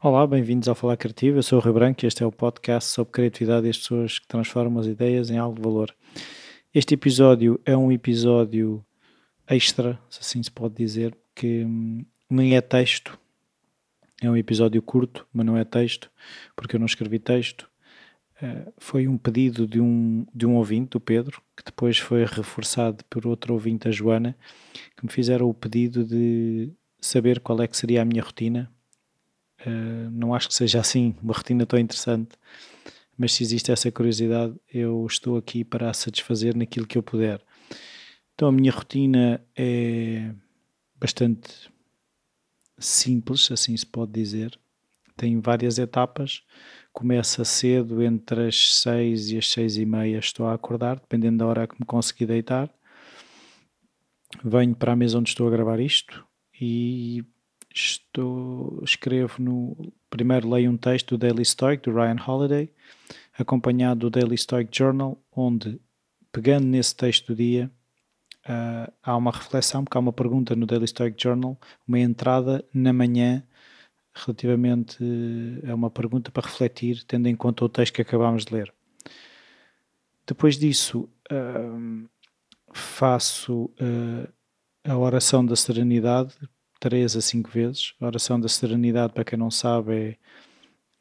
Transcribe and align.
Olá, 0.00 0.24
bem-vindos 0.24 0.68
ao 0.68 0.74
Falar 0.76 0.96
Criativo. 0.96 1.38
Eu 1.38 1.42
sou 1.42 1.58
o 1.58 1.62
Rui 1.62 1.72
Branco 1.72 2.04
e 2.04 2.06
este 2.06 2.22
é 2.22 2.26
o 2.26 2.30
podcast 2.30 2.90
sobre 2.90 3.12
criatividade 3.12 3.66
e 3.66 3.70
as 3.70 3.78
pessoas 3.78 4.20
que 4.20 4.28
transformam 4.28 4.78
as 4.78 4.86
ideias 4.86 5.28
em 5.28 5.36
algo 5.36 5.56
de 5.56 5.62
valor. 5.62 5.92
Este 6.72 6.94
episódio 6.94 7.60
é 7.64 7.76
um 7.76 7.90
episódio 7.90 8.84
extra, 9.48 9.98
se 10.08 10.20
assim 10.20 10.40
se 10.42 10.50
pode 10.50 10.74
dizer, 10.74 11.16
que 11.34 11.64
hum, 11.64 12.04
nem 12.30 12.54
é 12.54 12.60
texto. 12.60 13.18
É 14.22 14.30
um 14.30 14.36
episódio 14.36 14.80
curto, 14.80 15.26
mas 15.32 15.44
não 15.44 15.56
é 15.56 15.64
texto, 15.64 16.08
porque 16.54 16.76
eu 16.76 16.78
não 16.78 16.86
escrevi 16.86 17.18
texto. 17.18 17.68
Uh, 18.42 18.70
foi 18.76 19.08
um 19.08 19.16
pedido 19.16 19.66
de 19.66 19.80
um, 19.80 20.26
de 20.34 20.44
um 20.46 20.56
ouvinte, 20.56 20.90
do 20.90 21.00
Pedro, 21.00 21.40
que 21.56 21.64
depois 21.64 21.98
foi 21.98 22.24
reforçado 22.24 23.02
por 23.08 23.26
outro 23.26 23.54
ouvinte, 23.54 23.88
a 23.88 23.90
Joana, 23.90 24.36
que 24.96 25.06
me 25.06 25.10
fizeram 25.10 25.48
o 25.48 25.54
pedido 25.54 26.04
de 26.04 26.70
saber 27.00 27.40
qual 27.40 27.62
é 27.62 27.66
que 27.66 27.76
seria 27.76 28.02
a 28.02 28.04
minha 28.04 28.22
rotina. 28.22 28.70
Uh, 29.62 30.10
não 30.10 30.34
acho 30.34 30.48
que 30.48 30.54
seja 30.54 30.80
assim 30.80 31.14
uma 31.22 31.32
rotina 31.32 31.64
tão 31.64 31.78
interessante, 31.78 32.36
mas 33.16 33.32
se 33.32 33.42
existe 33.42 33.72
essa 33.72 33.90
curiosidade, 33.90 34.54
eu 34.72 35.06
estou 35.06 35.38
aqui 35.38 35.64
para 35.64 35.88
a 35.88 35.94
satisfazer 35.94 36.54
naquilo 36.54 36.86
que 36.86 36.98
eu 36.98 37.02
puder. 37.02 37.40
Então 38.34 38.48
a 38.48 38.52
minha 38.52 38.70
rotina 38.70 39.40
é 39.56 40.30
bastante 41.00 41.70
simples, 42.78 43.50
assim 43.50 43.74
se 43.74 43.86
pode 43.86 44.12
dizer. 44.12 44.58
Tem 45.16 45.40
várias 45.40 45.78
etapas. 45.78 46.42
Começa 46.92 47.44
cedo, 47.44 48.02
entre 48.02 48.48
as 48.48 48.74
6 48.82 49.30
e 49.30 49.38
as 49.38 49.48
6 49.48 49.78
e 49.78 49.86
meia 49.86 50.18
estou 50.18 50.46
a 50.46 50.54
acordar, 50.54 50.96
dependendo 51.00 51.38
da 51.38 51.46
hora 51.46 51.66
que 51.66 51.76
me 51.78 51.86
consegui 51.86 52.26
deitar. 52.26 52.70
Venho 54.44 54.74
para 54.74 54.92
a 54.92 54.96
mesa 54.96 55.18
onde 55.18 55.30
estou 55.30 55.46
a 55.48 55.50
gravar 55.50 55.80
isto 55.80 56.26
e 56.60 57.24
estou, 57.74 58.80
escrevo 58.84 59.42
no. 59.42 59.92
Primeiro 60.10 60.48
leio 60.48 60.70
um 60.70 60.76
texto 60.76 61.16
do 61.16 61.18
Daily 61.18 61.44
Stoic, 61.44 61.82
do 61.82 61.94
Ryan 61.94 62.16
Holiday, 62.26 62.70
acompanhado 63.38 64.08
do 64.08 64.10
Daily 64.10 64.36
Stoic 64.36 64.76
Journal, 64.76 65.20
onde, 65.34 65.80
pegando 66.32 66.66
nesse 66.66 66.96
texto 66.96 67.28
do 67.28 67.36
dia, 67.36 67.70
uh, 68.46 68.92
há 69.02 69.16
uma 69.16 69.30
reflexão, 69.30 69.84
porque 69.84 69.96
há 69.96 70.00
uma 70.00 70.12
pergunta 70.12 70.56
no 70.56 70.64
Daily 70.66 70.86
Stoic 70.86 71.22
Journal, 71.22 71.58
uma 71.86 71.98
entrada 71.98 72.64
na 72.72 72.92
manhã 72.92 73.42
relativamente 74.24 74.98
a 75.68 75.74
uma 75.74 75.90
pergunta 75.90 76.30
para 76.30 76.46
refletir, 76.46 77.04
tendo 77.04 77.28
em 77.28 77.36
conta 77.36 77.64
o 77.64 77.68
texto 77.68 77.94
que 77.94 78.02
acabámos 78.02 78.44
de 78.44 78.54
ler. 78.54 78.72
Depois 80.26 80.58
disso, 80.58 81.08
faço 82.72 83.64
uh, 83.80 84.28
a 84.84 84.96
oração 84.96 85.44
da 85.44 85.56
serenidade, 85.56 86.34
três 86.80 87.16
a 87.16 87.20
cinco 87.20 87.50
vezes. 87.50 87.94
A 88.00 88.06
oração 88.06 88.38
da 88.40 88.48
serenidade, 88.48 89.12
para 89.12 89.24
quem 89.24 89.38
não 89.38 89.50
sabe, 89.50 90.18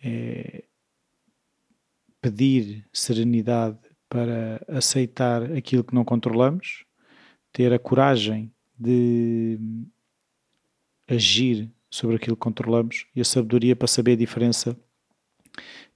é, 0.03 0.07
é 0.07 0.63
pedir 2.21 2.87
serenidade 2.91 3.77
para 4.09 4.63
aceitar 4.67 5.43
aquilo 5.51 5.83
que 5.83 5.93
não 5.93 6.05
controlamos, 6.05 6.85
ter 7.51 7.73
a 7.73 7.79
coragem 7.79 8.51
de 8.77 9.59
agir 11.07 11.71
sobre 11.95 12.17
aquilo 12.17 12.35
que 12.35 12.41
controlamos 12.41 13.07
e 13.15 13.21
a 13.21 13.25
sabedoria 13.25 13.75
para 13.75 13.87
saber 13.87 14.13
a 14.13 14.17
diferença 14.17 14.77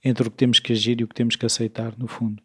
entre 0.04 0.26
o 0.26 0.32
que 0.32 0.38
temos 0.38 0.60
que 0.60 0.72
agir 0.72 1.02
e 1.02 1.04
o 1.04 1.08
que 1.08 1.14
temos 1.14 1.36
que 1.36 1.46
aceitar, 1.46 1.98
no 1.98 2.08
fundo. 2.08 2.42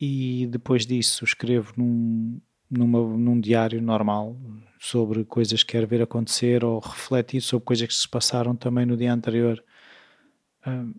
E 0.00 0.46
depois 0.50 0.86
disso 0.86 1.22
escrevo 1.22 1.74
num, 1.76 2.40
numa, 2.70 2.98
num 3.18 3.38
diário 3.38 3.80
normal 3.82 4.36
sobre 4.80 5.22
coisas 5.24 5.62
que 5.62 5.72
quero 5.72 5.86
ver 5.86 6.00
acontecer 6.00 6.64
ou 6.64 6.78
refletir 6.78 7.42
sobre 7.42 7.66
coisas 7.66 7.86
que 7.86 7.94
se 7.94 8.08
passaram 8.08 8.56
também 8.56 8.86
no 8.86 8.96
dia 8.96 9.12
anterior 9.12 9.62
uh, 10.66 10.94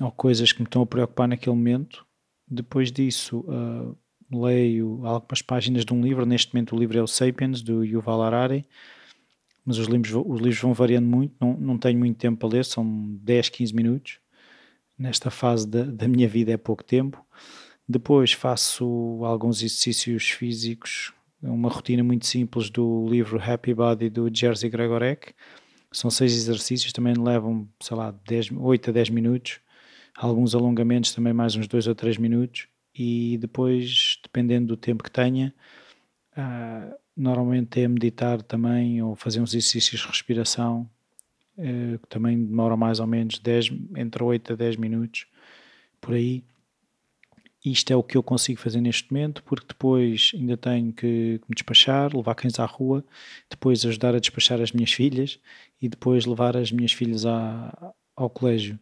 ou 0.00 0.12
coisas 0.12 0.52
que 0.52 0.60
me 0.60 0.66
estão 0.66 0.82
a 0.82 0.86
preocupar 0.86 1.26
naquele 1.26 1.56
momento. 1.56 2.06
Depois 2.48 2.92
disso, 2.92 3.40
uh, 3.40 3.98
leio 4.30 5.04
algumas 5.04 5.42
páginas 5.42 5.84
de 5.84 5.92
um 5.92 6.00
livro, 6.00 6.24
neste 6.24 6.54
momento 6.54 6.76
o 6.76 6.78
livro 6.78 6.96
é 6.96 7.02
o 7.02 7.06
Sapiens, 7.08 7.62
do 7.62 7.84
Yuval 7.84 8.22
Harari, 8.22 8.64
mas 9.66 9.78
os 9.78 9.88
livros, 9.88 10.14
os 10.14 10.40
livros 10.40 10.60
vão 10.60 10.72
variando 10.72 11.08
muito, 11.08 11.34
não, 11.40 11.54
não 11.54 11.76
tenho 11.76 11.98
muito 11.98 12.16
tempo 12.16 12.38
para 12.38 12.48
ler, 12.48 12.64
são 12.64 12.86
10, 13.20 13.48
15 13.48 13.74
minutos, 13.74 14.20
nesta 14.96 15.28
fase 15.28 15.66
da, 15.66 15.82
da 15.82 16.06
minha 16.06 16.28
vida 16.28 16.52
é 16.52 16.56
pouco 16.56 16.84
tempo. 16.84 17.22
Depois 17.88 18.32
faço 18.32 19.20
alguns 19.24 19.58
exercícios 19.58 20.30
físicos, 20.30 21.12
uma 21.42 21.68
rotina 21.68 22.02
muito 22.02 22.26
simples 22.26 22.70
do 22.70 23.06
livro 23.08 23.40
Happy 23.42 23.74
Body 23.74 24.08
do 24.08 24.30
Jerzy 24.32 24.68
Gregorek, 24.68 25.34
são 25.92 26.10
seis 26.10 26.32
exercícios, 26.32 26.92
também 26.92 27.14
levam, 27.14 27.68
sei 27.80 27.96
lá, 27.96 28.14
10, 28.26 28.52
8 28.52 28.90
a 28.90 28.92
10 28.92 29.10
minutos, 29.10 29.60
alguns 30.16 30.54
alongamentos 30.54 31.12
também 31.12 31.32
mais 31.32 31.56
uns 31.56 31.66
2 31.66 31.88
ou 31.88 31.94
3 31.94 32.18
minutos, 32.18 32.68
e 32.94 33.36
depois, 33.38 34.18
dependendo 34.22 34.68
do 34.68 34.76
tempo 34.76 35.02
que 35.02 35.10
tenha, 35.10 35.52
uh, 36.36 36.94
normalmente 37.16 37.80
é 37.80 37.88
meditar 37.88 38.42
também 38.42 39.02
ou 39.02 39.16
fazer 39.16 39.40
uns 39.40 39.54
exercícios 39.54 40.00
de 40.00 40.06
respiração, 40.06 40.88
uh, 41.58 41.98
que 41.98 42.08
também 42.08 42.44
demora 42.44 42.76
mais 42.76 43.00
ou 43.00 43.06
menos 43.06 43.38
10, 43.38 43.72
entre 43.96 44.22
8 44.22 44.52
a 44.52 44.56
10 44.56 44.76
minutos, 44.76 45.26
por 46.00 46.14
aí. 46.14 46.44
Isto 47.64 47.92
é 47.92 47.96
o 47.96 48.02
que 48.02 48.16
eu 48.16 48.22
consigo 48.22 48.60
fazer 48.60 48.80
neste 48.80 49.12
momento, 49.12 49.42
porque 49.42 49.66
depois 49.66 50.30
ainda 50.34 50.56
tenho 50.56 50.92
que 50.92 51.40
me 51.48 51.54
despachar, 51.54 52.14
levar 52.16 52.36
cães 52.36 52.60
à 52.60 52.64
rua, 52.64 53.04
depois 53.50 53.84
ajudar 53.84 54.14
a 54.14 54.20
despachar 54.20 54.60
as 54.60 54.70
minhas 54.70 54.92
filhas 54.92 55.40
e 55.82 55.88
depois 55.88 56.26
levar 56.26 56.56
as 56.56 56.70
minhas 56.70 56.92
filhas 56.92 57.26
à, 57.26 57.92
ao 58.14 58.30
colégio. 58.30 58.78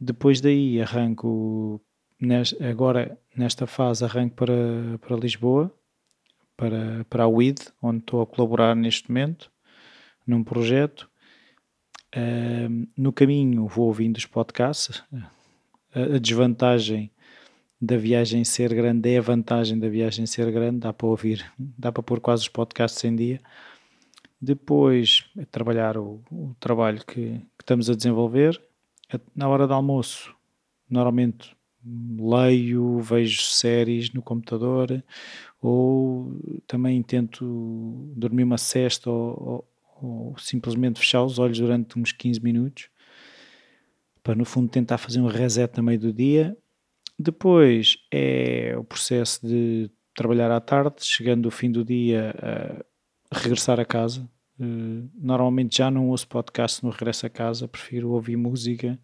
Depois 0.00 0.40
daí 0.40 0.80
arranco 0.80 1.80
agora 2.60 3.18
nesta 3.36 3.66
fase 3.66 4.04
arranco 4.04 4.34
para, 4.36 4.98
para 5.00 5.16
Lisboa, 5.16 5.70
para, 6.56 7.04
para 7.08 7.24
a 7.24 7.28
WID, 7.28 7.60
onde 7.82 7.98
estou 7.98 8.22
a 8.22 8.26
colaborar 8.26 8.74
neste 8.74 9.10
momento, 9.10 9.50
num 10.26 10.42
projeto. 10.42 11.08
Uh, 12.14 12.88
no 12.96 13.12
caminho 13.12 13.66
vou 13.66 13.86
ouvindo 13.86 14.16
os 14.16 14.26
podcasts. 14.26 15.02
A, 15.94 16.14
a, 16.14 16.18
desvantagem 16.18 17.10
da 17.80 17.96
viagem 17.96 18.42
ser 18.42 18.72
grande 18.74 19.10
é 19.10 19.18
a 19.18 19.22
vantagem 19.22 19.78
da 19.78 19.88
viagem 19.88 20.24
ser 20.24 20.50
grande, 20.50 20.78
dá 20.78 20.92
para 20.92 21.06
ouvir, 21.06 21.44
dá 21.58 21.92
para 21.92 22.02
pôr 22.02 22.20
quase 22.20 22.42
os 22.42 22.48
podcasts 22.48 23.04
em 23.04 23.14
dia. 23.14 23.40
Depois 24.40 25.24
é 25.36 25.44
trabalhar 25.44 25.96
o, 25.96 26.22
o 26.30 26.54
trabalho 26.58 27.04
que, 27.04 27.38
que 27.38 27.62
estamos 27.62 27.90
a 27.90 27.94
desenvolver. 27.94 28.60
Na 29.34 29.48
hora 29.48 29.66
do 29.66 29.74
almoço, 29.74 30.34
normalmente 30.88 31.55
leio, 32.18 33.00
vejo 33.00 33.40
séries 33.42 34.12
no 34.12 34.22
computador 34.22 35.02
ou 35.60 36.32
também 36.66 37.02
tento 37.02 38.10
dormir 38.16 38.44
uma 38.44 38.58
cesta 38.58 39.10
ou, 39.10 39.66
ou, 40.00 40.28
ou, 40.30 40.38
simplesmente 40.38 40.98
fechar 40.98 41.22
os 41.22 41.38
olhos 41.38 41.58
durante 41.58 41.98
uns 41.98 42.12
15 42.12 42.40
minutos 42.40 42.88
para 44.22 44.34
no 44.34 44.44
fundo 44.44 44.68
tentar 44.68 44.98
fazer 44.98 45.20
um 45.20 45.26
reset 45.26 45.76
no 45.76 45.84
meio 45.84 46.00
do 46.00 46.12
dia. 46.12 46.56
Depois 47.18 47.96
é 48.10 48.74
o 48.76 48.82
processo 48.82 49.46
de 49.46 49.90
trabalhar 50.14 50.50
à 50.50 50.60
tarde, 50.60 51.04
chegando 51.04 51.46
o 51.46 51.50
fim 51.50 51.70
do 51.70 51.84
dia 51.84 52.34
a 53.30 53.38
regressar 53.38 53.78
a 53.78 53.84
casa. 53.84 54.28
Eh, 54.60 55.04
normalmente 55.14 55.78
já 55.78 55.90
não 55.90 56.08
ouço 56.08 56.26
podcast 56.26 56.84
no 56.84 56.90
regresso 56.90 57.26
a 57.26 57.30
casa, 57.30 57.68
prefiro 57.68 58.10
ouvir 58.10 58.36
música 58.36 58.98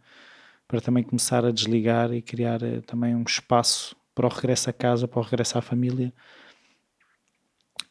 para 0.73 0.81
também 0.81 1.05
começar 1.05 1.45
a 1.45 1.51
desligar 1.51 2.15
e 2.15 2.23
criar 2.23 2.63
eh, 2.63 2.81
também 2.81 3.15
um 3.15 3.25
espaço 3.25 3.95
para 4.15 4.25
o 4.27 4.31
regresso 4.31 4.71
a 4.71 4.73
casa, 4.73 5.07
para 5.07 5.21
o 5.21 5.23
regresso 5.23 5.59
à 5.59 5.61
família. 5.61 6.11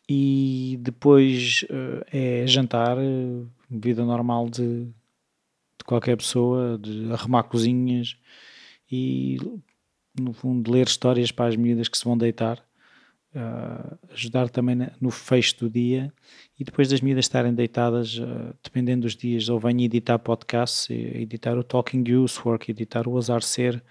E 0.09 0.79
depois 0.81 1.63
uh, 1.69 2.03
é 2.11 2.47
jantar, 2.47 2.97
uh, 2.97 3.47
vida 3.69 4.03
normal 4.03 4.49
de, 4.49 4.85
de 4.85 5.85
qualquer 5.85 6.17
pessoa, 6.17 6.75
de 6.79 7.13
arrumar 7.13 7.43
cozinhas 7.43 8.17
e, 8.91 9.37
no 10.19 10.33
fundo, 10.33 10.71
ler 10.71 10.87
histórias 10.87 11.31
para 11.31 11.49
as 11.49 11.55
miúdas 11.55 11.87
que 11.87 11.95
se 11.95 12.03
vão 12.03 12.17
deitar 12.17 12.65
uh, 13.35 13.97
ajudar 14.11 14.49
também 14.49 14.89
no 14.99 15.09
fecho 15.09 15.59
do 15.59 15.69
dia 15.69 16.11
e 16.59 16.63
depois 16.63 16.89
das 16.89 17.01
miúdas 17.01 17.25
estarem 17.25 17.53
deitadas, 17.53 18.17
uh, 18.17 18.55
dependendo 18.63 19.01
dos 19.01 19.15
dias, 19.15 19.49
ou 19.49 19.59
venho 19.59 19.81
editar 19.81 20.19
podcasts, 20.19 20.89
editar 20.89 21.57
o 21.57 21.63
Talking 21.63 22.03
Work, 22.45 22.71
editar 22.71 23.07
o 23.07 23.17
Azar 23.17 23.41
Ser, 23.41 23.83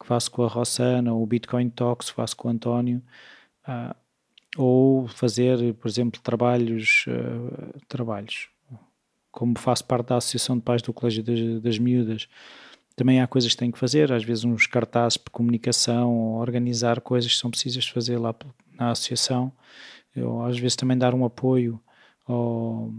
que 0.00 0.06
faço 0.06 0.30
com 0.30 0.44
a 0.44 0.48
Rossana, 0.48 1.12
ou 1.12 1.22
o 1.22 1.26
Bitcoin 1.26 1.70
Talks, 1.70 2.08
faço 2.08 2.36
com 2.36 2.48
o 2.48 2.50
António, 2.50 3.02
uh, 3.66 3.94
ou 4.56 5.06
fazer, 5.08 5.74
por 5.74 5.88
exemplo, 5.88 6.20
trabalhos, 6.20 7.04
trabalhos, 7.86 8.48
como 9.30 9.56
faço 9.58 9.84
parte 9.84 10.08
da 10.08 10.16
Associação 10.16 10.56
de 10.56 10.62
Pais 10.62 10.82
do 10.82 10.92
Colégio 10.92 11.22
das, 11.22 11.62
das 11.62 11.78
Miúdas, 11.78 12.28
também 12.96 13.20
há 13.20 13.26
coisas 13.28 13.52
que 13.52 13.58
tenho 13.58 13.70
que 13.70 13.78
fazer, 13.78 14.10
às 14.12 14.24
vezes 14.24 14.42
uns 14.42 14.66
cartazes 14.66 15.16
de 15.16 15.30
comunicação, 15.30 16.34
organizar 16.34 17.00
coisas 17.00 17.30
que 17.30 17.38
são 17.38 17.50
precisas 17.50 17.86
fazer 17.86 18.18
lá 18.18 18.34
na 18.78 18.90
associação, 18.90 19.52
eu 20.14 20.42
às 20.42 20.58
vezes 20.58 20.76
também 20.76 20.96
dar 20.96 21.14
um 21.14 21.24
apoio 21.24 21.80
ao, 22.26 22.92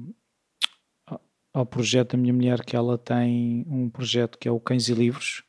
ao 1.53 1.65
projeto 1.65 2.11
da 2.11 2.17
minha 2.17 2.33
mulher, 2.33 2.63
que 2.63 2.75
ela 2.75 2.97
tem 2.97 3.65
um 3.67 3.89
projeto 3.89 4.37
que 4.37 4.47
é 4.47 4.51
o 4.51 4.59
Cães 4.59 4.89
e 4.89 4.93
Livros, 4.93 5.43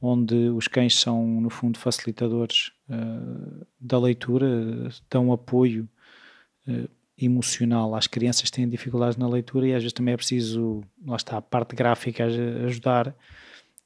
onde 0.00 0.34
os 0.50 0.66
cães 0.66 0.98
são, 0.98 1.26
no 1.40 1.50
fundo, 1.50 1.78
facilitadores 1.78 2.72
uh, 2.88 3.66
da 3.78 3.98
leitura, 3.98 4.88
dão 5.10 5.30
apoio 5.32 5.88
uh, 6.66 6.88
emocional 7.18 7.94
às 7.94 8.06
crianças 8.06 8.44
que 8.44 8.56
têm 8.56 8.68
dificuldades 8.68 9.18
na 9.18 9.28
leitura 9.28 9.66
e 9.66 9.74
às 9.74 9.82
vezes 9.82 9.92
também 9.92 10.14
é 10.14 10.16
preciso, 10.16 10.82
lá 11.04 11.16
está, 11.16 11.36
a 11.36 11.42
parte 11.42 11.76
gráfica 11.76 12.24
ajudar 12.24 13.14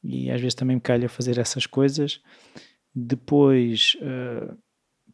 e 0.05 0.31
às 0.31 0.41
vezes 0.41 0.55
também 0.55 0.77
me 0.77 0.81
calha 0.81 1.09
fazer 1.09 1.39
essas 1.39 1.67
coisas. 1.67 2.21
Depois, 2.95 3.97
uh, 3.97 4.57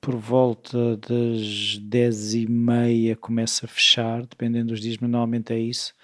por 0.00 0.16
volta 0.16 0.96
das 0.96 1.78
10 1.78 2.34
e 2.34 2.46
meia 2.46 3.16
começa 3.16 3.66
a 3.66 3.68
fechar, 3.68 4.26
dependendo 4.26 4.68
dos 4.68 4.80
dias, 4.80 4.96
mas 4.98 5.10
normalmente 5.10 5.52
é 5.52 5.58
isso 5.58 5.94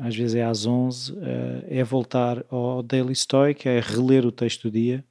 às 0.00 0.16
vezes 0.16 0.34
é 0.34 0.42
às 0.42 0.66
11, 0.66 1.14
eh, 1.20 1.80
é 1.80 1.84
voltar 1.84 2.44
ao 2.48 2.82
Daily 2.82 3.14
Stoic, 3.14 3.68
é 3.68 3.80
reler 3.80 4.24
o 4.24 4.32
texto 4.32 4.62
do 4.62 4.70
dia, 4.70 5.04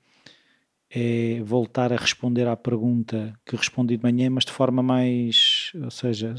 é 0.89 1.39
voltar 1.43 1.93
a 1.93 1.95
responder 1.95 2.47
à 2.47 2.57
pergunta 2.57 3.39
que 3.45 3.55
respondi 3.55 3.95
de 3.95 4.03
manhã, 4.03 4.27
mas 4.31 4.43
de 4.43 4.51
forma 4.51 4.81
mais. 4.81 5.71
Ou 5.75 5.91
seja, 5.91 6.33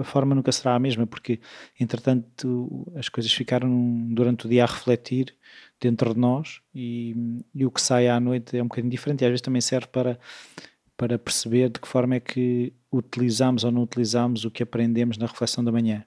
a 0.00 0.04
forma 0.04 0.34
nunca 0.34 0.52
será 0.52 0.74
a 0.74 0.78
mesma, 0.78 1.06
porque 1.06 1.40
entretanto 1.80 2.86
as 2.94 3.08
coisas 3.08 3.32
ficaram 3.32 3.70
durante 4.10 4.46
o 4.46 4.48
dia 4.50 4.64
a 4.64 4.66
refletir 4.66 5.34
dentro 5.80 6.12
de 6.12 6.20
nós 6.20 6.60
e, 6.74 7.42
e 7.54 7.64
o 7.64 7.70
que 7.70 7.80
sai 7.80 8.08
à 8.08 8.20
noite 8.20 8.56
é 8.58 8.62
um 8.62 8.68
bocadinho 8.68 8.90
diferente 8.90 9.22
e 9.22 9.24
às 9.24 9.30
vezes 9.30 9.42
também 9.42 9.62
serve 9.62 9.86
para, 9.88 10.18
para 10.96 11.18
perceber 11.18 11.70
de 11.70 11.80
que 11.80 11.88
forma 11.88 12.14
é 12.14 12.20
que 12.20 12.72
utilizamos 12.90 13.64
ou 13.64 13.70
não 13.70 13.82
utilizamos 13.82 14.44
o 14.44 14.50
que 14.50 14.62
aprendemos 14.62 15.18
na 15.18 15.26
reflexão 15.26 15.62
da 15.62 15.72
manhã 15.72 16.04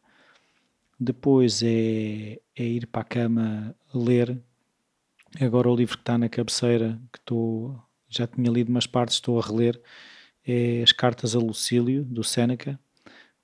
depois 0.99 1.63
é, 1.63 2.39
é 2.55 2.63
ir 2.63 2.85
para 2.87 3.01
a 3.01 3.05
cama 3.05 3.75
ler. 3.93 4.37
Agora 5.39 5.69
o 5.69 5.75
livro 5.75 5.95
que 5.95 6.01
está 6.01 6.17
na 6.17 6.27
cabeceira, 6.27 6.99
que 7.13 7.19
estou, 7.19 7.79
já 8.09 8.27
tinha 8.27 8.51
lido 8.51 8.69
umas 8.69 8.85
partes, 8.85 9.15
estou 9.15 9.39
a 9.39 9.45
reler, 9.45 9.81
é 10.45 10.81
As 10.83 10.91
Cartas 10.91 11.35
a 11.35 11.39
Lucílio, 11.39 12.03
do 12.03 12.23
Séneca. 12.23 12.79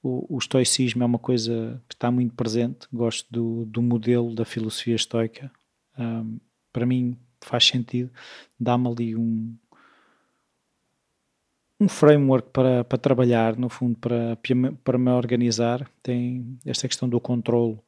O, 0.03 0.35
o 0.35 0.37
estoicismo 0.37 1.03
é 1.03 1.05
uma 1.05 1.19
coisa 1.19 1.81
que 1.87 1.95
está 1.95 2.11
muito 2.11 2.35
presente, 2.35 2.87
gosto 2.91 3.27
do, 3.31 3.65
do 3.65 3.81
modelo 3.81 4.35
da 4.35 4.43
filosofia 4.43 4.95
estoica. 4.95 5.51
Um, 5.97 6.39
para 6.73 6.85
mim 6.85 7.17
faz 7.41 7.65
sentido, 7.65 8.11
dá-me 8.59 8.87
ali 8.87 9.15
um, 9.15 9.55
um 11.79 11.87
framework 11.87 12.49
para, 12.51 12.83
para 12.83 12.97
trabalhar, 12.97 13.57
no 13.57 13.69
fundo, 13.69 13.97
para, 13.97 14.37
para 14.83 14.97
me 14.97 15.11
organizar. 15.11 15.89
Tem 16.01 16.57
esta 16.65 16.87
questão 16.87 17.07
do 17.09 17.19
controle, 17.19 17.79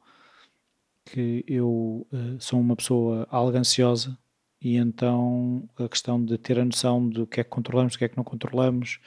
que 1.06 1.44
eu 1.46 2.06
uh, 2.12 2.40
sou 2.40 2.60
uma 2.60 2.76
pessoa 2.76 3.26
algo 3.30 3.56
ansiosa 3.56 4.16
e 4.60 4.76
então 4.76 5.68
a 5.78 5.88
questão 5.88 6.22
de 6.22 6.36
ter 6.36 6.58
a 6.58 6.64
noção 6.64 7.08
do 7.08 7.26
que 7.26 7.40
é 7.40 7.44
que 7.44 7.50
controlamos, 7.50 7.92
do 7.92 7.98
que 7.98 8.04
é 8.04 8.08
que 8.08 8.16
não 8.16 8.24
controlamos, 8.24 8.98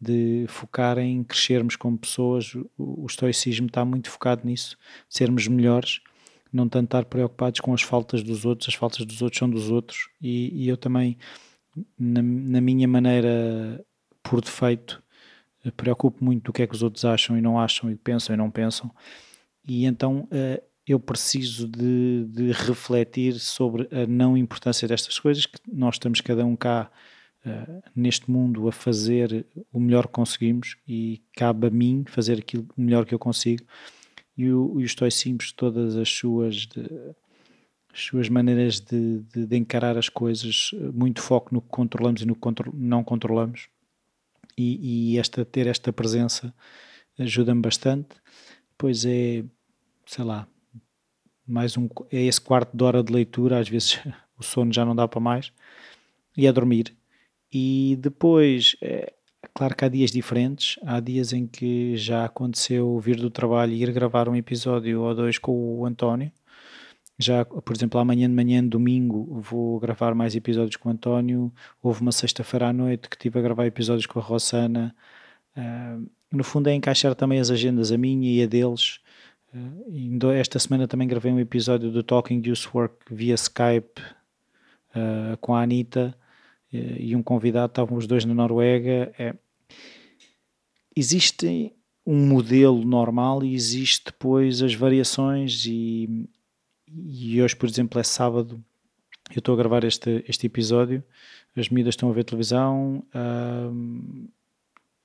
de 0.00 0.44
focar 0.48 0.98
em 0.98 1.24
crescermos 1.24 1.76
como 1.76 1.96
pessoas, 1.96 2.54
o, 2.54 2.68
o 2.76 3.06
estoicismo 3.06 3.66
está 3.66 3.84
muito 3.84 4.10
focado 4.10 4.46
nisso, 4.46 4.76
sermos 5.08 5.48
melhores, 5.48 6.00
não 6.52 6.68
tanto 6.68 6.86
estar 6.86 7.04
preocupados 7.06 7.60
com 7.60 7.72
as 7.72 7.82
faltas 7.82 8.22
dos 8.22 8.44
outros, 8.44 8.68
as 8.68 8.74
faltas 8.74 9.04
dos 9.06 9.22
outros 9.22 9.38
são 9.38 9.48
dos 9.48 9.70
outros 9.70 10.10
e, 10.20 10.64
e 10.64 10.68
eu 10.68 10.76
também 10.76 11.16
na, 11.98 12.22
na 12.22 12.60
minha 12.60 12.88
maneira 12.88 13.84
por 14.28 14.40
defeito, 14.40 15.02
eh, 15.64 15.70
preocupo 15.70 16.24
muito 16.24 16.44
do 16.44 16.52
que 16.52 16.62
é 16.62 16.66
que 16.66 16.74
os 16.74 16.82
outros 16.82 17.04
acham 17.04 17.38
e 17.38 17.40
não 17.40 17.58
acham, 17.58 17.90
e 17.90 17.94
pensam 17.94 18.34
e 18.34 18.36
não 18.36 18.50
pensam, 18.50 18.90
e 19.66 19.84
então 19.84 20.28
uh, 20.30 20.62
eu 20.86 21.00
preciso 21.00 21.66
de, 21.68 22.24
de, 22.28 22.52
refletir 22.52 23.34
sobre 23.40 23.88
a 23.90 24.06
não 24.06 24.36
importância 24.36 24.86
destas 24.86 25.18
coisas, 25.18 25.46
que 25.46 25.58
nós 25.66 25.96
estamos 25.96 26.20
cada 26.20 26.44
um 26.46 26.54
cá 26.54 26.90
uh, 27.44 27.82
neste 27.94 28.30
mundo 28.30 28.68
a 28.68 28.72
fazer 28.72 29.44
o 29.72 29.80
melhor 29.80 30.06
que 30.06 30.12
conseguimos 30.12 30.76
e 30.86 31.20
cabe 31.36 31.66
a 31.66 31.70
mim 31.70 32.04
fazer 32.06 32.38
aquilo 32.38 32.66
melhor 32.76 33.04
que 33.04 33.14
eu 33.14 33.18
consigo. 33.18 33.64
E 34.36 34.52
o, 34.52 34.80
e 34.80 34.84
o 34.84 35.52
todas 35.56 35.96
as 35.96 36.10
suas, 36.10 36.54
de, 36.66 36.82
as 37.92 38.00
suas 38.00 38.28
maneiras 38.28 38.80
de, 38.80 39.20
de, 39.20 39.46
de, 39.46 39.56
encarar 39.56 39.96
as 39.96 40.10
coisas, 40.10 40.70
muito 40.92 41.22
foco 41.22 41.54
no 41.54 41.62
que 41.62 41.68
controlamos 41.68 42.20
e 42.20 42.26
no 42.26 42.34
que 42.34 42.40
contro 42.40 42.70
não 42.76 43.02
controlamos, 43.02 43.68
e, 44.56 45.12
e 45.12 45.18
esta, 45.18 45.44
ter 45.44 45.66
esta 45.66 45.92
presença 45.92 46.54
ajuda-me 47.18 47.60
bastante. 47.60 48.16
Depois 48.70 49.04
é, 49.04 49.44
sei 50.06 50.24
lá, 50.24 50.46
mais 51.46 51.76
um, 51.76 51.88
é 52.10 52.22
esse 52.22 52.40
quarto 52.40 52.76
de 52.76 52.82
hora 52.84 53.02
de 53.02 53.12
leitura, 53.12 53.58
às 53.58 53.68
vezes 53.68 54.00
o 54.38 54.42
sono 54.42 54.72
já 54.72 54.84
não 54.84 54.94
dá 54.94 55.06
para 55.06 55.20
mais, 55.20 55.52
e 56.36 56.46
é 56.46 56.52
dormir. 56.52 56.96
E 57.52 57.96
depois, 58.00 58.76
é, 58.82 59.12
claro 59.54 59.76
que 59.76 59.84
há 59.84 59.88
dias 59.88 60.10
diferentes, 60.10 60.78
há 60.84 61.00
dias 61.00 61.32
em 61.32 61.46
que 61.46 61.96
já 61.96 62.24
aconteceu 62.24 62.98
vir 62.98 63.16
do 63.16 63.30
trabalho 63.30 63.72
e 63.72 63.82
ir 63.82 63.92
gravar 63.92 64.28
um 64.28 64.36
episódio 64.36 65.02
ou 65.02 65.14
dois 65.14 65.38
com 65.38 65.78
o 65.78 65.86
António, 65.86 66.32
já, 67.18 67.44
por 67.44 67.74
exemplo, 67.74 67.98
amanhã 67.98 68.28
de 68.28 68.34
manhã, 68.34 68.62
domingo, 68.62 69.40
vou 69.40 69.80
gravar 69.80 70.14
mais 70.14 70.36
episódios 70.36 70.76
com 70.76 70.90
o 70.90 70.92
António. 70.92 71.52
Houve 71.82 72.02
uma 72.02 72.12
sexta-feira 72.12 72.68
à 72.68 72.72
noite 72.72 73.08
que 73.08 73.16
estive 73.16 73.38
a 73.38 73.42
gravar 73.42 73.66
episódios 73.66 74.06
com 74.06 74.18
a 74.18 74.22
Rossana. 74.22 74.94
Uh, 75.56 76.06
no 76.30 76.44
fundo, 76.44 76.68
é 76.68 76.74
encaixar 76.74 77.14
também 77.14 77.40
as 77.40 77.50
agendas, 77.50 77.90
a 77.90 77.96
minha 77.96 78.30
e 78.30 78.42
a 78.42 78.46
deles. 78.46 79.00
Uh, 79.54 80.30
esta 80.32 80.58
semana 80.58 80.86
também 80.86 81.08
gravei 81.08 81.32
um 81.32 81.40
episódio 81.40 81.90
do 81.90 82.02
Talking 82.02 82.42
Youth 82.44 82.74
Work 82.74 82.96
via 83.10 83.34
Skype 83.34 84.02
uh, 84.94 85.36
com 85.40 85.54
a 85.54 85.62
Anitta 85.62 86.14
e 86.70 87.16
um 87.16 87.22
convidado. 87.22 87.70
Estavam 87.70 87.96
os 87.96 88.06
dois 88.06 88.26
na 88.26 88.34
Noruega. 88.34 89.10
É, 89.18 89.34
existe 90.94 91.72
um 92.04 92.26
modelo 92.26 92.84
normal 92.84 93.42
e 93.42 93.54
existe 93.54 94.06
depois 94.06 94.60
as 94.60 94.74
variações 94.74 95.64
e, 95.64 96.28
e 97.04 97.42
hoje, 97.42 97.54
por 97.56 97.68
exemplo, 97.68 98.00
é 98.00 98.02
sábado, 98.02 98.62
eu 99.30 99.40
estou 99.40 99.54
a 99.54 99.58
gravar 99.58 99.84
este, 99.84 100.24
este 100.28 100.46
episódio, 100.46 101.02
as 101.56 101.68
miúdas 101.68 101.92
estão 101.94 102.10
a 102.10 102.12
ver 102.12 102.24
televisão, 102.24 103.02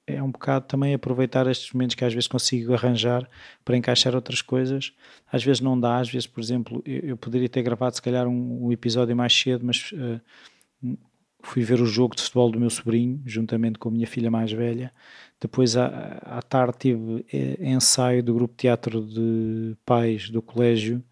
é 0.06 0.22
um 0.22 0.32
bocado 0.32 0.66
também 0.68 0.94
aproveitar 0.94 1.48
estes 1.48 1.72
momentos 1.72 1.96
que 1.96 2.04
às 2.04 2.14
vezes 2.14 2.28
consigo 2.28 2.74
arranjar 2.74 3.30
para 3.64 3.78
encaixar 3.78 4.16
outras 4.16 4.42
coisas. 4.42 4.94
Às 5.32 5.44
vezes 5.44 5.62
não 5.62 5.80
dá, 5.80 5.98
às 6.00 6.10
vezes, 6.10 6.28
por 6.28 6.42
exemplo, 6.42 6.81
eu, 6.86 7.00
eu 7.02 7.18
poderia 7.18 7.48
ter 7.48 7.62
gravado 7.62 7.95
se 7.95 8.02
calhar 8.02 8.28
um, 8.28 8.66
um 8.66 8.71
episódio 8.71 9.16
mais 9.16 9.33
cedo, 9.33 9.66
mas 9.66 9.92
uh, 9.94 10.98
fui 11.42 11.64
ver 11.64 11.81
o 11.81 11.86
jogo 11.86 12.16
de 12.16 12.21
futebol 12.21 12.52
do 12.52 12.60
meu 12.60 12.69
sobrinho, 12.69 13.21
juntamente 13.26 13.80
com 13.80 13.90
a 13.90 13.92
minha 13.92 14.07
filha 14.07 14.30
mais 14.30 14.52
velha. 14.52 14.92
Depois, 15.40 15.76
à, 15.76 15.88
à 16.21 16.42
tarde, 16.42 16.78
tive 16.78 17.26
eh, 17.33 17.57
ensaio 17.60 18.21
do 18.21 18.33
grupo 18.33 18.54
de 18.54 18.57
teatro 18.57 19.02
de 19.02 19.76
pais 19.86 20.30
do 20.30 20.42
colégio 20.42 21.04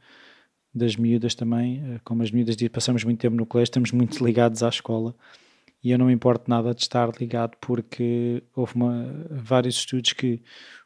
das 0.73 0.95
miúdas 0.95 1.35
também, 1.35 1.81
eh, 1.83 1.99
como 2.03 2.23
as 2.23 2.31
miúdas 2.31 2.55
passamos 2.71 3.03
muito 3.03 3.19
tempo 3.19 3.35
no 3.35 3.45
colégio, 3.45 3.71
estamos 3.71 3.91
muito 3.91 4.23
ligados 4.23 4.63
à 4.63 4.69
escola 4.69 5.15
e 5.83 5.91
eu 5.91 5.97
não 5.97 6.07
me 6.07 6.13
importo 6.13 6.49
nada 6.49 6.73
de 6.73 6.81
estar 6.81 7.09
ligado 7.19 7.55
porque 7.61 8.43
houve 8.55 8.75
uma, 8.75 9.27
vários 9.31 9.75
estudos 9.75 10.13
que 10.13 10.41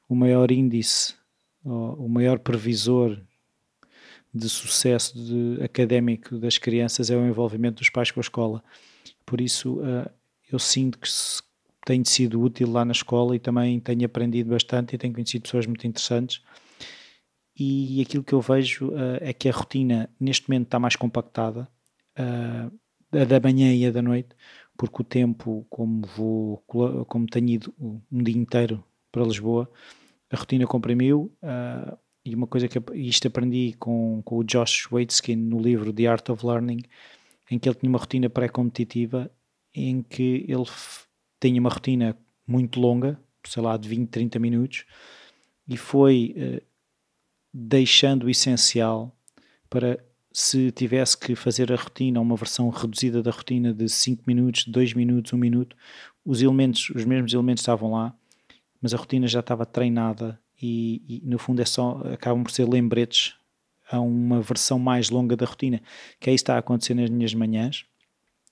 o 0.07 0.15
maior 0.15 0.51
índice, 0.51 1.15
o 1.63 2.07
maior 2.07 2.39
previsor 2.39 3.19
de 4.33 4.49
sucesso 4.49 5.13
de, 5.15 5.63
académico 5.63 6.37
das 6.37 6.57
crianças 6.57 7.09
é 7.09 7.15
o 7.15 7.25
envolvimento 7.25 7.79
dos 7.79 7.89
pais 7.89 8.11
com 8.11 8.19
a 8.19 8.21
escola. 8.21 8.63
Por 9.25 9.39
isso, 9.39 9.79
uh, 9.79 10.09
eu 10.51 10.59
sinto 10.59 10.97
que 10.97 11.07
tenho 11.85 12.05
sido 12.05 12.41
útil 12.41 12.71
lá 12.71 12.83
na 12.83 12.91
escola 12.91 13.35
e 13.35 13.39
também 13.39 13.79
tenho 13.79 14.05
aprendido 14.05 14.49
bastante 14.49 14.95
e 14.95 14.97
tenho 14.97 15.13
conhecido 15.13 15.43
pessoas 15.43 15.65
muito 15.65 15.85
interessantes 15.85 16.41
e 17.57 18.01
aquilo 18.01 18.23
que 18.23 18.33
eu 18.33 18.41
vejo 18.41 18.89
uh, 18.89 19.17
é 19.21 19.31
que 19.33 19.47
a 19.47 19.51
rotina 19.51 20.09
neste 20.19 20.49
momento 20.49 20.65
está 20.65 20.79
mais 20.79 20.95
compactada, 20.95 21.67
uh, 22.17 22.79
a 23.17 23.25
da 23.25 23.39
manhã 23.39 23.73
e 23.73 23.85
a 23.85 23.91
da 23.91 24.01
noite, 24.01 24.29
porque 24.75 25.01
o 25.01 25.05
tempo, 25.05 25.65
como 25.69 26.05
vou, 26.07 26.57
como 27.07 27.27
tenho 27.27 27.49
ido 27.49 27.73
um 27.79 28.23
dia 28.23 28.35
inteiro 28.35 28.83
para 29.11 29.23
Lisboa, 29.23 29.69
a 30.31 30.35
rotina 30.35 30.65
comprimiu. 30.65 31.31
Uh, 31.43 31.97
e 32.25 32.33
uma 32.33 32.47
coisa 32.47 32.67
que 32.67 32.81
isto 32.95 33.27
aprendi 33.27 33.75
com, 33.77 34.21
com 34.23 34.37
o 34.37 34.43
Josh 34.43 34.89
Waitzkin 34.91 35.35
no 35.35 35.59
livro 35.59 35.91
The 35.91 36.07
Art 36.07 36.29
of 36.29 36.45
Learning, 36.45 36.81
em 37.51 37.59
que 37.59 37.67
ele 37.67 37.75
tinha 37.75 37.89
uma 37.89 37.99
rotina 37.99 38.29
pré-competitiva, 38.29 39.29
em 39.75 40.01
que 40.01 40.45
ele 40.47 40.65
tinha 41.39 41.59
uma 41.59 41.69
rotina 41.69 42.17
muito 42.47 42.79
longa, 42.79 43.19
sei 43.45 43.61
lá, 43.61 43.75
de 43.75 43.89
20, 43.89 44.09
30 44.09 44.39
minutos, 44.39 44.85
e 45.67 45.75
foi 45.75 46.33
uh, 46.37 46.72
deixando 47.53 48.23
o 48.23 48.29
essencial 48.29 49.15
para 49.69 49.99
se 50.31 50.71
tivesse 50.71 51.15
que 51.15 51.35
fazer 51.35 51.71
a 51.71 51.75
rotina, 51.75 52.19
uma 52.19 52.35
versão 52.35 52.69
reduzida 52.69 53.21
da 53.21 53.29
rotina 53.29 53.71
de 53.71 53.87
5 53.87 54.23
minutos, 54.25 54.65
2 54.65 54.93
minutos, 54.93 55.31
1 55.31 55.37
minuto, 55.37 55.75
os 56.25 56.41
elementos, 56.41 56.89
os 56.89 57.05
mesmos 57.05 57.33
elementos 57.33 57.61
estavam 57.61 57.91
lá, 57.91 58.15
mas 58.81 58.93
a 58.93 58.97
rotina 58.97 59.27
já 59.27 59.41
estava 59.41 59.65
treinada 59.65 60.39
e, 60.59 61.01
e, 61.07 61.21
no 61.23 61.37
fundo 61.37 61.61
é 61.61 61.65
só, 61.65 62.01
acabam 62.11 62.43
por 62.43 62.51
ser 62.51 62.67
lembretes 62.67 63.35
a 63.91 63.99
uma 63.99 64.41
versão 64.41 64.79
mais 64.79 65.09
longa 65.09 65.35
da 65.35 65.45
rotina, 65.45 65.81
que 66.19 66.29
é 66.29 66.33
isso 66.33 66.43
que 66.43 66.51
está 66.51 66.55
a 66.55 66.59
acontecer 66.59 66.95
nas 66.95 67.09
minhas 67.09 67.33
manhãs. 67.33 67.85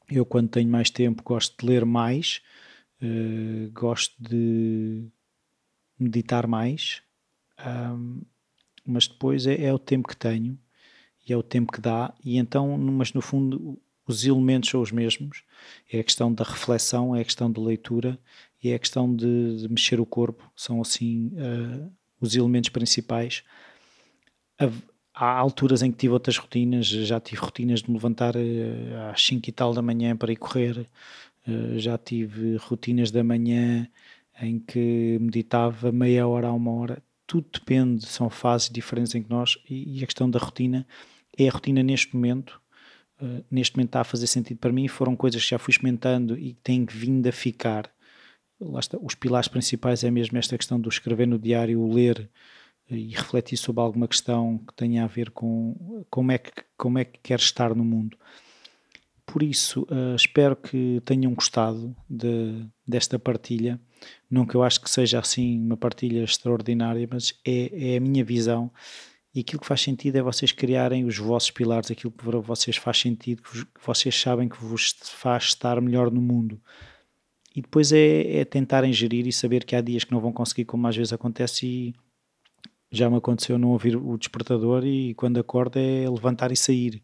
Eu, 0.10 0.25
quando 0.25 0.50
tenho 0.50 0.70
mais 0.70 0.89
tempo, 0.89 1.24
gosto 1.24 1.58
de 1.58 1.65
ler 1.65 1.86
mais, 1.86 2.41
uh, 3.01 3.72
gosto 3.72 4.13
de 4.20 5.05
meditar 5.98 6.46
mais, 6.48 7.01
um, 7.65 8.22
mas 8.91 9.07
depois 9.07 9.48
é, 9.48 9.63
é, 9.63 9.74
o 9.74 9.79
tempo 9.79 10.07
que 10.07 10.17
tenho 10.17 10.57
e 11.27 11.33
é 11.33 11.38
o 11.38 11.43
tempo 11.43 11.71
que 11.71 11.81
dá, 11.81 12.13
e 12.24 12.38
então, 12.38 12.77
mas 12.77 13.13
no 13.13 13.21
fundo, 13.21 13.79
os 14.07 14.25
elementos 14.25 14.69
são 14.69 14.81
os 14.81 14.91
mesmos. 14.91 15.43
É 15.91 16.00
a 16.00 16.03
questão 16.03 16.33
da 16.33 16.43
reflexão, 16.43 17.15
é 17.15 17.21
a 17.21 17.24
questão 17.24 17.51
da 17.51 17.62
leitura 17.62 18.19
e 18.63 18.69
é 18.69 18.75
a 18.75 18.79
questão 18.79 19.13
de, 19.15 19.57
de 19.57 19.69
mexer 19.69 20.00
o 20.00 20.05
corpo. 20.05 20.51
São 20.55 20.81
assim 20.81 21.27
uh, 21.27 21.91
os 22.19 22.36
elementos 22.36 22.69
principais. 22.69 23.43
Há 25.13 25.38
alturas 25.38 25.81
em 25.81 25.91
que 25.91 25.98
tive 25.98 26.13
outras 26.13 26.38
rotinas, 26.38 26.88
já 26.88 27.19
tive 27.19 27.41
rotinas 27.41 27.81
de 27.81 27.89
me 27.89 27.95
levantar 27.95 28.36
uh, 28.36 29.12
às 29.12 29.25
5 29.25 29.50
e 29.50 29.51
tal 29.51 29.74
da 29.74 29.81
manhã 29.81 30.15
para 30.15 30.31
ir 30.31 30.38
correr, 30.38 30.88
uh, 31.48 31.79
já 31.79 31.98
tive 31.98 32.57
rotinas 32.57 33.12
da 33.12 33.24
manhã 33.24 33.88
em 34.41 34.60
que 34.60 35.17
meditava 35.21 35.91
meia 35.91 36.27
hora 36.27 36.48
a 36.48 36.53
uma 36.53 36.71
hora. 36.71 37.03
Tudo 37.31 37.47
depende, 37.53 38.05
são 38.05 38.29
fases 38.29 38.69
diferentes 38.69 39.15
em 39.15 39.23
que 39.23 39.29
nós, 39.29 39.57
e, 39.69 40.00
e 40.00 40.03
a 40.03 40.05
questão 40.05 40.29
da 40.29 40.38
rotina 40.38 40.85
é 41.38 41.47
a 41.47 41.51
rotina 41.51 41.81
neste 41.81 42.13
momento 42.13 42.61
eh, 43.21 43.43
neste 43.50 43.77
momento 43.77 43.89
está 43.89 44.01
a 44.01 44.03
fazer 44.03 44.27
sentido 44.27 44.57
para 44.57 44.73
mim, 44.73 44.88
foram 44.88 45.15
coisas 45.15 45.41
que 45.41 45.50
já 45.50 45.59
fui 45.59 45.71
experimentando 45.71 46.38
e 46.38 46.53
que 46.53 46.61
têm 46.61 46.85
vindo 46.85 47.27
a 47.27 47.31
ficar. 47.31 47.89
Está, 48.79 48.97
os 49.01 49.15
pilares 49.15 49.47
principais 49.47 50.03
é 50.03 50.11
mesmo 50.11 50.38
esta 50.38 50.57
questão 50.57 50.79
do 50.79 50.89
escrever 50.89 51.27
no 51.27 51.39
diário, 51.39 51.79
o 51.79 51.93
ler 51.93 52.29
eh, 52.89 52.95
e 52.95 53.09
refletir 53.11 53.57
sobre 53.57 53.81
alguma 53.81 54.07
questão 54.07 54.57
que 54.57 54.73
tenha 54.73 55.03
a 55.03 55.07
ver 55.07 55.29
com 55.29 56.05
como 56.09 56.31
é 56.31 56.38
que, 56.38 56.51
como 56.75 57.00
é 57.00 57.05
que 57.05 57.19
quer 57.23 57.39
estar 57.39 57.73
no 57.73 57.85
mundo. 57.85 58.17
Por 59.25 59.41
isso, 59.41 59.83
uh, 59.83 60.15
espero 60.15 60.57
que 60.57 61.01
tenham 61.05 61.33
gostado 61.33 61.95
de, 62.09 62.65
desta 62.85 63.17
partilha. 63.17 63.79
Não 64.29 64.46
que 64.46 64.55
eu 64.55 64.63
acho 64.63 64.81
que 64.81 64.89
seja 64.89 65.20
assim 65.20 65.60
uma 65.60 65.77
partilha 65.77 66.24
extraordinária, 66.24 67.08
mas 67.12 67.34
é, 67.46 67.93
é 67.93 67.98
a 67.98 68.01
minha 68.01 68.24
visão 68.24 68.72
e 69.34 69.39
aquilo 69.39 69.62
que 69.62 69.67
faz 69.67 69.81
sentido 69.81 70.17
é 70.17 70.22
vocês 70.22 70.51
criarem 70.51 71.05
os 71.05 71.17
vossos 71.17 71.51
pilares, 71.51 71.89
aquilo 71.89 72.12
que 72.12 72.24
para 72.24 72.39
vocês 72.39 72.75
faz 72.75 73.00
sentido, 73.00 73.41
que 73.41 73.65
vocês 73.86 74.20
sabem 74.20 74.50
que 74.50 74.62
vos 74.62 74.93
faz 75.03 75.46
estar 75.46 75.79
melhor 75.79 76.12
no 76.12 76.22
mundo. 76.22 76.62
E 77.55 77.62
depois 77.62 77.91
é, 77.93 78.39
é 78.39 78.46
tentarem 78.46 78.91
gerir 78.91 79.27
e 79.27 79.31
saber 79.31 79.63
que 79.63 79.75
há 79.75 79.81
dias 79.81 80.03
que 80.03 80.12
não 80.12 80.20
vão 80.20 80.34
conseguir, 80.34 80.65
como 80.65 80.86
às 80.88 80.96
vezes 80.96 81.13
acontece, 81.13 81.65
e 81.65 81.96
já 82.91 83.10
me 83.10 83.17
aconteceu 83.17 83.58
não 83.58 83.70
ouvir 83.70 83.96
o 83.96 84.17
despertador 84.17 84.86
e 84.86 85.13
quando 85.13 85.39
acordo 85.39 85.79
é 85.79 86.10
levantar 86.10 86.51
e 86.51 86.58
sair, 86.58 87.01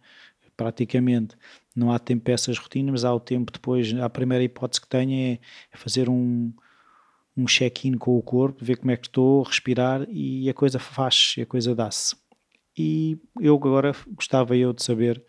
praticamente. 0.58 1.38
Não 1.76 1.92
há 1.92 2.00
tempo 2.00 2.26
para 2.26 2.34
essas 2.34 2.58
rotinas, 2.58 2.92
mas 2.92 3.06
há 3.06 3.14
o 3.14 3.20
tempo 3.22 3.52
depois, 3.54 3.94
a 3.94 4.10
primeira 4.10 4.44
hipótese 4.44 4.82
que 4.82 4.88
tenho 4.88 5.14
é, 5.14 5.40
é 5.72 5.78
fazer 5.78 6.10
um, 6.10 6.52
um 7.38 7.46
check-in 7.46 7.94
com 7.94 8.18
o 8.18 8.22
corpo, 8.22 8.66
ver 8.66 8.78
como 8.78 8.92
é 8.92 8.98
que 8.98 9.08
estou, 9.08 9.44
respirar 9.44 10.08
e 10.10 10.50
a 10.50 10.54
coisa 10.54 10.80
faz, 10.80 11.36
a 11.40 11.46
coisa 11.46 11.76
dá-se. 11.76 12.16
E 12.76 13.18
eu 13.40 13.56
agora 13.56 13.96
gostava 14.16 14.58
eu 14.58 14.74
de 14.74 14.84
saber 14.84 15.24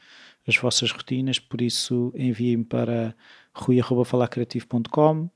as 0.46 0.56
vossas 0.56 0.90
rotinas, 0.90 1.38
por 1.38 1.60
isso 1.60 2.10
enviem-me 2.16 2.64
para 2.64 3.14
rui.falacreativo.com 3.54 5.24
uh, 5.24 5.30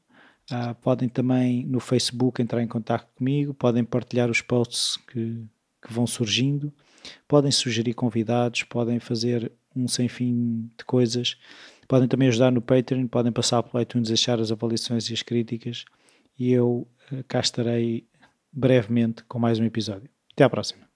ah, 0.50 0.74
podem 0.74 1.08
também 1.08 1.66
no 1.66 1.78
Facebook 1.80 2.40
entrar 2.40 2.62
em 2.62 2.68
contato 2.68 3.06
comigo, 3.14 3.52
podem 3.52 3.84
partilhar 3.84 4.30
os 4.30 4.40
posts 4.40 4.96
que, 4.96 5.44
que 5.82 5.92
vão 5.92 6.06
surgindo, 6.06 6.72
podem 7.28 7.50
sugerir 7.50 7.92
convidados, 7.92 8.62
podem 8.62 8.98
fazer 8.98 9.52
um 9.76 9.86
sem 9.86 10.08
fim 10.08 10.70
de 10.78 10.84
coisas, 10.84 11.36
podem 11.86 12.08
também 12.08 12.28
ajudar 12.28 12.50
no 12.50 12.62
Patreon, 12.62 13.06
podem 13.06 13.32
passar 13.32 13.62
pelo 13.62 13.82
iTunes 13.82 14.08
deixar 14.08 14.40
as 14.40 14.50
avaliações 14.50 15.10
e 15.10 15.12
as 15.12 15.22
críticas 15.22 15.84
e 16.42 16.50
eu 16.52 16.88
eh, 17.12 17.22
cá 17.28 17.38
estarei 17.38 18.04
brevemente 18.52 19.22
com 19.28 19.38
mais 19.38 19.60
um 19.60 19.64
episódio. 19.64 20.10
Até 20.32 20.42
à 20.42 20.50
próxima. 20.50 20.88